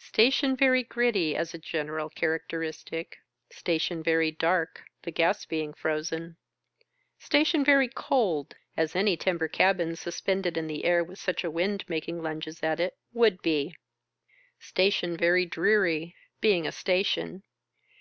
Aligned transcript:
Station 0.00 0.56
very 0.56 0.82
gritt}^ 0.82 1.36
as 1.36 1.54
a 1.54 1.56
general 1.58 2.10
characteristic. 2.10 3.18
Station 3.52 4.02
very 4.02 4.32
dark, 4.32 4.82
the 5.02 5.12
gas 5.12 5.44
being 5.46 5.72
frozen. 5.72 6.36
Station 7.20 7.62
very 7.64 7.86
cold, 7.86 8.56
as 8.76 8.96
any 8.96 9.16
timber 9.16 9.46
cabin 9.46 9.94
suspended 9.94 10.56
in 10.56 10.66
the 10.66 10.84
air 10.84 11.04
with 11.04 11.20
such 11.20 11.44
a 11.44 11.50
wind 11.52 11.84
making 11.86 12.20
lunges 12.20 12.60
at 12.64 12.80
it, 12.80 12.96
would 13.12 13.40
be. 13.40 13.76
Station 14.58 15.16
very 15.16 15.46
dreary, 15.46 16.16
being 16.40 16.66
a 16.66 16.72
sta 16.72 17.04
tion. 17.04 17.44